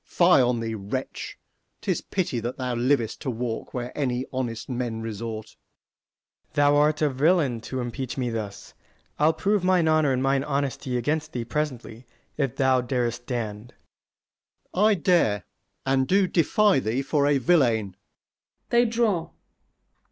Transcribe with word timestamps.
Fie 0.03 0.25
on 0.41 0.61
thee, 0.61 0.73
wretch! 0.73 1.37
'tis 1.79 2.01
pity 2.01 2.39
that 2.39 2.57
thou 2.57 2.73
livest 2.73 3.21
To 3.21 3.29
walk 3.29 3.71
where 3.71 3.95
any 3.95 4.25
honest 4.33 4.67
men 4.67 4.99
resort. 5.03 5.45
Ant. 5.45 5.53
S. 5.53 6.55
Thou 6.55 6.75
art 6.75 7.01
a 7.03 7.09
villain 7.11 7.61
to 7.61 7.79
impeach 7.79 8.17
me 8.17 8.31
thus: 8.31 8.73
I'll 9.19 9.31
prove 9.33 9.63
mine 9.63 9.87
honour 9.87 10.11
and 10.11 10.23
mine 10.23 10.43
honesty 10.43 10.89
30 10.89 10.97
Against 10.97 11.33
thee 11.33 11.45
presently, 11.45 12.07
if 12.35 12.55
thou 12.55 12.81
darest 12.81 13.21
stand. 13.25 13.75
Sec. 13.77 13.77
Mer. 14.75 14.81
I 14.85 14.93
dare, 14.95 15.43
and 15.85 16.07
do 16.07 16.25
defy 16.25 16.79
thee 16.79 17.03
for 17.03 17.27
a 17.27 17.37
villain. 17.37 17.95
[_They 18.71 18.89
draw. 18.89 19.29